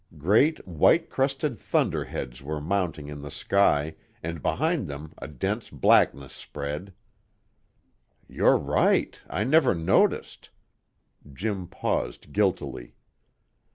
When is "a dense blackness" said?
5.19-6.33